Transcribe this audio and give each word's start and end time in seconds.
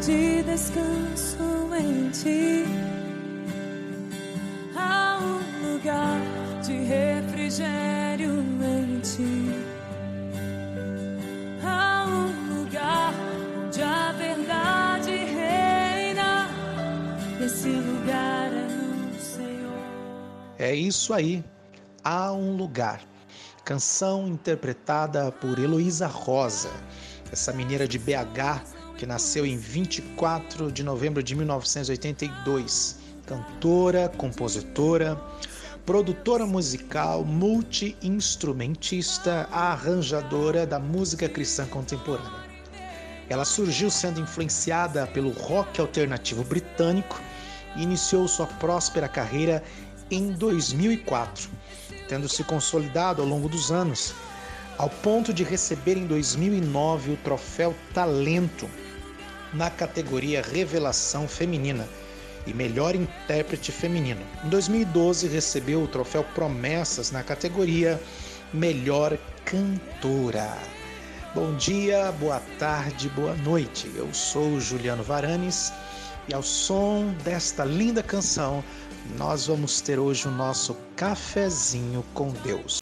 descanso 0.00 1.68
em 1.76 2.10
ti. 2.10 2.64
Há 4.74 5.18
um 5.20 5.72
lugar 5.74 6.18
de 6.64 6.72
refrigério 6.72 8.40
em 8.62 9.00
ti. 9.00 9.50
Há 11.62 12.06
um 12.06 12.62
lugar 12.62 13.12
onde 13.66 13.82
a 13.82 14.12
verdade 14.12 15.10
reina. 15.10 16.48
Esse 17.44 17.68
lugar 17.68 18.50
é 18.52 18.68
no 18.68 19.20
Senhor. 19.20 19.82
É 20.58 20.74
isso 20.74 21.12
aí. 21.12 21.44
Há 22.02 22.32
um 22.32 22.56
lugar. 22.56 23.02
Canção 23.64 24.26
interpretada 24.26 25.30
por 25.30 25.58
Heloísa 25.58 26.06
Rosa, 26.06 26.70
essa 27.30 27.52
mineira 27.52 27.86
de 27.86 27.98
BH 27.98 28.79
que 29.00 29.06
nasceu 29.06 29.46
em 29.46 29.56
24 29.56 30.70
de 30.70 30.84
novembro 30.84 31.22
de 31.22 31.34
1982. 31.34 32.98
Cantora, 33.24 34.10
compositora, 34.10 35.18
produtora 35.86 36.44
musical, 36.44 37.24
multi-instrumentista, 37.24 39.48
arranjadora 39.50 40.66
da 40.66 40.78
música 40.78 41.30
cristã 41.30 41.66
contemporânea. 41.66 42.44
Ela 43.30 43.46
surgiu 43.46 43.90
sendo 43.90 44.20
influenciada 44.20 45.06
pelo 45.06 45.30
rock 45.30 45.80
alternativo 45.80 46.44
britânico 46.44 47.18
e 47.76 47.82
iniciou 47.82 48.28
sua 48.28 48.46
próspera 48.46 49.08
carreira 49.08 49.64
em 50.10 50.32
2004, 50.32 51.48
tendo 52.06 52.28
se 52.28 52.44
consolidado 52.44 53.22
ao 53.22 53.28
longo 53.28 53.48
dos 53.48 53.72
anos, 53.72 54.12
ao 54.76 54.90
ponto 54.90 55.32
de 55.32 55.42
receber 55.42 55.96
em 55.96 56.06
2009 56.06 57.12
o 57.12 57.16
troféu 57.16 57.74
Talento 57.94 58.68
na 59.52 59.70
categoria 59.70 60.42
Revelação 60.42 61.26
Feminina 61.26 61.88
e 62.46 62.54
Melhor 62.54 62.94
Intérprete 62.94 63.72
Feminino. 63.72 64.20
Em 64.44 64.48
2012 64.48 65.28
recebeu 65.28 65.82
o 65.82 65.88
troféu 65.88 66.24
Promessas 66.34 67.10
na 67.10 67.22
categoria 67.22 68.00
Melhor 68.52 69.18
Cantora. 69.44 70.56
Bom 71.34 71.54
dia, 71.56 72.10
boa 72.12 72.40
tarde, 72.58 73.08
boa 73.10 73.34
noite. 73.36 73.90
Eu 73.94 74.12
sou 74.12 74.58
Juliano 74.60 75.02
Varanes 75.02 75.72
e 76.28 76.34
ao 76.34 76.42
som 76.42 77.14
desta 77.24 77.64
linda 77.64 78.02
canção 78.02 78.64
nós 79.16 79.46
vamos 79.46 79.80
ter 79.80 79.98
hoje 79.98 80.28
o 80.28 80.30
nosso 80.30 80.76
cafezinho 80.96 82.04
com 82.14 82.30
Deus. 82.30 82.80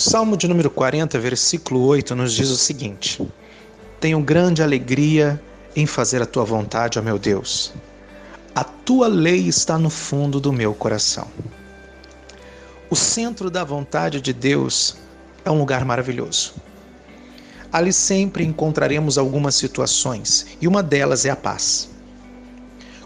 O 0.00 0.02
Salmo 0.02 0.34
de 0.34 0.48
número 0.48 0.70
40, 0.70 1.18
versículo 1.18 1.84
8, 1.84 2.16
nos 2.16 2.32
diz 2.32 2.48
o 2.48 2.56
seguinte: 2.56 3.22
Tenho 4.00 4.18
grande 4.22 4.62
alegria 4.62 5.38
em 5.76 5.84
fazer 5.84 6.22
a 6.22 6.26
tua 6.26 6.42
vontade, 6.42 6.98
ó 6.98 7.02
meu 7.02 7.18
Deus. 7.18 7.70
A 8.54 8.64
tua 8.64 9.08
lei 9.08 9.46
está 9.46 9.76
no 9.76 9.90
fundo 9.90 10.40
do 10.40 10.54
meu 10.54 10.72
coração. 10.72 11.26
O 12.88 12.96
centro 12.96 13.50
da 13.50 13.62
vontade 13.62 14.22
de 14.22 14.32
Deus 14.32 14.96
é 15.44 15.50
um 15.50 15.58
lugar 15.58 15.84
maravilhoso. 15.84 16.54
Ali 17.70 17.92
sempre 17.92 18.42
encontraremos 18.42 19.18
algumas 19.18 19.54
situações 19.54 20.46
e 20.62 20.66
uma 20.66 20.82
delas 20.82 21.26
é 21.26 21.30
a 21.30 21.36
paz. 21.36 21.90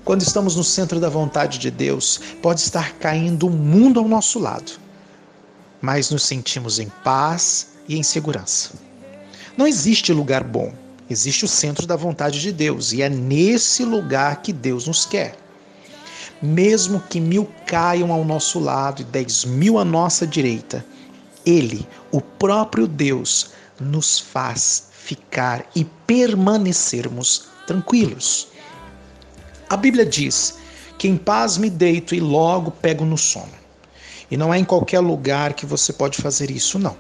Quando 0.05 0.23
estamos 0.23 0.55
no 0.55 0.63
centro 0.63 1.01
da 1.01 1.09
vontade 1.09 1.59
de 1.59 1.73
Deus, 1.73 2.21
pode 2.41 2.61
estar 2.61 2.93
caindo 3.01 3.49
o 3.49 3.51
mundo 3.51 3.99
ao 3.99 4.07
nosso 4.07 4.39
lado, 4.39 4.84
mas 5.85 6.09
nos 6.09 6.25
sentimos 6.25 6.79
em 6.79 6.89
paz 7.05 7.75
e 7.87 7.99
em 7.99 8.03
segurança. 8.03 8.71
Não 9.55 9.67
existe 9.67 10.15
lugar 10.15 10.43
bom, 10.43 10.73
existe 11.11 11.45
o 11.45 11.49
centro 11.49 11.87
da 11.87 11.95
vontade 11.95 12.41
de 12.41 12.51
Deus 12.51 12.95
e 12.95 13.03
é 13.03 13.11
nesse 13.11 13.85
lugar 13.85 14.41
que 14.41 14.51
Deus 14.51 14.87
nos 14.87 15.05
quer. 15.05 15.37
Mesmo 16.41 17.01
que 17.01 17.21
mil 17.21 17.47
caiam 17.67 18.11
ao 18.11 18.25
nosso 18.25 18.59
lado 18.59 19.03
e 19.03 19.05
dez 19.05 19.45
mil 19.45 19.79
à 19.79 19.85
nossa 19.85 20.27
direita, 20.27 20.83
Ele, 21.45 21.87
o 22.11 22.19
próprio 22.19 22.87
Deus, 22.87 23.51
nos 23.79 24.19
faz 24.19 24.89
ficar 24.91 25.67
e 25.77 25.85
permanecermos 26.07 27.45
tranquilos. 27.67 28.49
A 29.69 29.77
Bíblia 29.77 30.07
diz 30.07 30.57
que 30.97 31.09
em 31.09 31.19
paz 31.19 31.59
me 31.59 31.69
deito 31.69 32.15
e 32.15 32.21
logo 32.21 32.71
pego 32.71 33.05
no 33.05 33.19
sono. 33.19 33.64
E 34.31 34.37
não 34.37 34.53
é 34.53 34.59
em 34.59 34.65
qualquer 34.65 35.01
lugar 35.01 35.55
que 35.55 35.67
você 35.67 35.93
pode 35.93 36.21
fazer 36.21 36.51
isso, 36.51 36.79
não. 36.79 36.97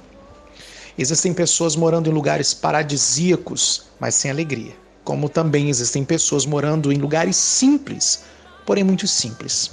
Existem 0.96 1.34
pessoas 1.34 1.74
morando 1.74 2.08
em 2.08 2.12
lugares 2.12 2.54
paradisíacos, 2.54 3.86
mas 3.98 4.14
sem 4.14 4.30
alegria. 4.30 4.76
Como 5.02 5.28
também 5.28 5.68
existem 5.68 6.04
pessoas 6.04 6.46
morando 6.46 6.92
em 6.92 6.98
lugares 6.98 7.36
simples, 7.36 8.22
porém 8.64 8.84
muito 8.84 9.06
simples. 9.08 9.70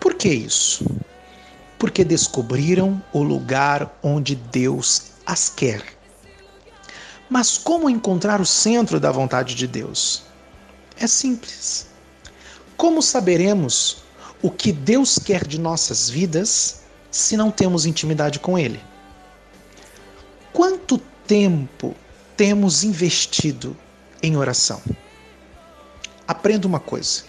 Por 0.00 0.14
que 0.14 0.28
isso? 0.28 0.86
Porque 1.78 2.02
descobriram 2.02 3.02
o 3.12 3.22
lugar 3.22 3.98
onde 4.02 4.34
Deus 4.34 5.12
as 5.26 5.48
quer. 5.48 5.82
Mas 7.28 7.58
como 7.58 7.90
encontrar 7.90 8.40
o 8.40 8.46
centro 8.46 8.98
da 8.98 9.10
vontade 9.10 9.54
de 9.54 9.66
Deus? 9.66 10.22
É 10.98 11.06
simples. 11.06 11.88
Como 12.76 13.02
saberemos 13.02 13.98
o 14.42 14.50
que 14.50 14.72
Deus 14.72 15.18
quer 15.18 15.46
de 15.46 15.58
nossas 15.58 16.08
vidas 16.08 16.82
se 17.10 17.36
não 17.36 17.50
temos 17.50 17.86
intimidade 17.86 18.38
com 18.38 18.58
Ele? 18.58 18.80
Quanto 20.52 20.98
tempo 21.26 21.94
temos 22.36 22.84
investido 22.84 23.76
em 24.22 24.36
oração? 24.36 24.80
Aprenda 26.26 26.66
uma 26.66 26.80
coisa 26.80 27.24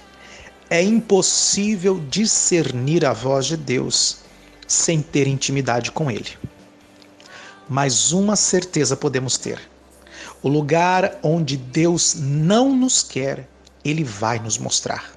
é 0.69 0.81
impossível 0.83 1.99
discernir 2.09 3.05
a 3.05 3.13
voz 3.13 3.45
de 3.45 3.57
Deus 3.57 4.17
sem 4.67 5.01
ter 5.01 5.27
intimidade 5.27 5.91
com 5.91 6.11
Ele. 6.11 6.37
Mas 7.69 8.11
uma 8.11 8.35
certeza 8.35 8.95
podemos 8.95 9.37
ter: 9.37 9.59
o 10.41 10.49
lugar 10.49 11.19
onde 11.23 11.57
Deus 11.57 12.15
não 12.15 12.75
nos 12.75 13.01
quer, 13.01 13.47
Ele 13.83 14.03
vai 14.03 14.39
nos 14.39 14.57
mostrar. 14.57 15.16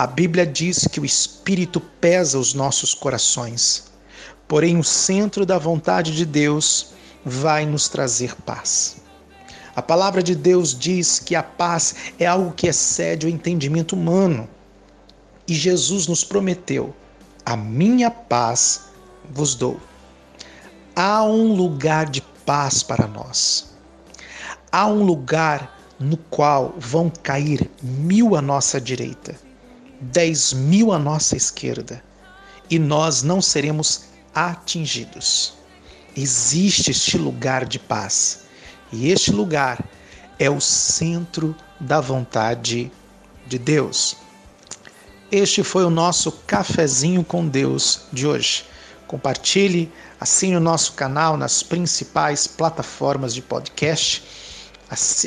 A 0.00 0.06
Bíblia 0.06 0.46
diz 0.46 0.88
que 0.88 0.98
o 0.98 1.04
Espírito 1.04 1.78
pesa 1.78 2.38
os 2.38 2.54
nossos 2.54 2.94
corações, 2.94 3.92
porém 4.48 4.78
o 4.78 4.82
centro 4.82 5.44
da 5.44 5.58
vontade 5.58 6.16
de 6.16 6.24
Deus 6.24 6.94
vai 7.22 7.66
nos 7.66 7.86
trazer 7.86 8.34
paz. 8.34 8.96
A 9.76 9.82
palavra 9.82 10.22
de 10.22 10.34
Deus 10.34 10.74
diz 10.74 11.18
que 11.18 11.34
a 11.34 11.42
paz 11.42 12.14
é 12.18 12.24
algo 12.24 12.52
que 12.52 12.66
excede 12.66 13.26
o 13.26 13.28
entendimento 13.28 13.92
humano. 13.94 14.48
E 15.46 15.52
Jesus 15.52 16.06
nos 16.06 16.24
prometeu: 16.24 16.96
A 17.44 17.54
minha 17.54 18.10
paz 18.10 18.86
vos 19.30 19.54
dou. 19.54 19.78
Há 20.96 21.22
um 21.24 21.52
lugar 21.52 22.08
de 22.08 22.22
paz 22.46 22.82
para 22.82 23.06
nós. 23.06 23.74
Há 24.72 24.86
um 24.86 25.02
lugar 25.02 25.78
no 25.98 26.16
qual 26.16 26.74
vão 26.78 27.12
cair 27.22 27.70
mil 27.82 28.34
à 28.34 28.40
nossa 28.40 28.80
direita, 28.80 29.49
dez 30.00 30.52
mil 30.52 30.92
à 30.92 30.98
nossa 30.98 31.36
esquerda, 31.36 32.02
e 32.70 32.78
nós 32.78 33.22
não 33.22 33.40
seremos 33.42 34.04
atingidos. 34.34 35.52
Existe 36.16 36.90
este 36.90 37.18
lugar 37.18 37.64
de 37.64 37.78
paz 37.78 38.40
e 38.92 39.10
este 39.10 39.30
lugar 39.30 39.84
é 40.38 40.50
o 40.50 40.60
centro 40.60 41.54
da 41.78 42.00
vontade 42.00 42.90
de 43.46 43.58
Deus. 43.58 44.16
Este 45.30 45.62
foi 45.62 45.84
o 45.84 45.90
nosso 45.90 46.32
cafezinho 46.46 47.22
com 47.22 47.46
Deus 47.46 48.02
de 48.12 48.26
hoje. 48.26 48.64
Compartilhe, 49.06 49.92
assine 50.18 50.56
o 50.56 50.60
nosso 50.60 50.94
canal 50.94 51.36
nas 51.36 51.62
principais 51.62 52.46
plataformas 52.46 53.34
de 53.34 53.42
podcast. 53.42 54.22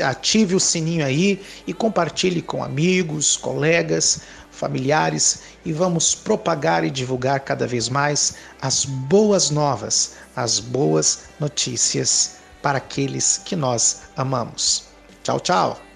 Ative 0.03 0.55
o 0.55 0.59
sininho 0.59 1.05
aí 1.05 1.41
e 1.65 1.73
compartilhe 1.73 2.41
com 2.41 2.61
amigos, 2.61 3.37
colegas, 3.37 4.21
familiares 4.53 5.41
e 5.65 5.73
vamos 5.73 6.15
propagar 6.15 6.83
e 6.83 6.91
divulgar 6.91 7.39
cada 7.41 7.67
vez 7.67 7.89
mais 7.89 8.35
as 8.61 8.85
boas 8.85 9.49
novas, 9.49 10.13
as 10.35 10.59
boas 10.59 11.23
notícias 11.39 12.37
para 12.61 12.77
aqueles 12.77 13.41
que 13.43 13.55
nós 13.55 14.03
amamos. 14.15 14.85
Tchau, 15.23 15.39
tchau! 15.39 15.92